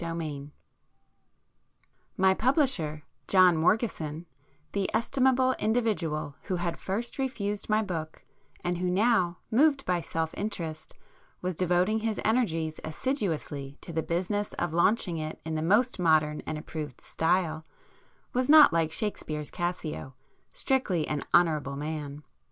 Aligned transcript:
[p 0.01 0.07
96]IX 0.07 0.49
My 2.17 2.33
publisher, 2.33 3.03
John 3.27 3.55
Morgeson,—the 3.55 4.89
estimable 4.95 5.53
individual 5.59 6.33
who 6.45 6.55
had 6.55 6.79
first 6.79 7.19
refused 7.19 7.69
my 7.69 7.83
book, 7.83 8.25
and 8.63 8.79
who 8.79 8.89
now, 8.89 9.37
moved 9.51 9.85
by 9.85 10.01
self 10.01 10.33
interest, 10.33 10.95
was 11.43 11.55
devoting 11.55 11.99
his 11.99 12.19
energies 12.25 12.79
assiduously 12.83 13.77
to 13.81 13.93
the 13.93 14.01
business 14.01 14.53
of 14.53 14.73
launching 14.73 15.19
it 15.19 15.39
in 15.45 15.53
the 15.53 15.61
most 15.61 15.99
modern 15.99 16.41
and 16.47 16.57
approved 16.57 16.99
style, 16.99 17.63
was 18.33 18.49
not 18.49 18.73
like 18.73 18.91
Shakespeare's 18.91 19.51
Cassio, 19.51 20.15
strictly 20.51 21.07
'an 21.07 21.23
honourable 21.31 21.75
man. 21.75 22.23